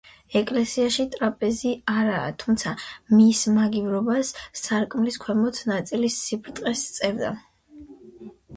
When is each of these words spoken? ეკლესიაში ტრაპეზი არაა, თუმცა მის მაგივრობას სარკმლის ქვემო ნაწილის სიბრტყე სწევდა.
ეკლესიაში 0.39 1.03
ტრაპეზი 1.15 1.73
არაა, 1.95 2.31
თუმცა 2.45 2.73
მის 3.19 3.43
მაგივრობას 3.59 4.33
სარკმლის 4.63 5.21
ქვემო 5.27 5.53
ნაწილის 5.75 6.19
სიბრტყე 6.25 6.77
სწევდა. 6.85 7.33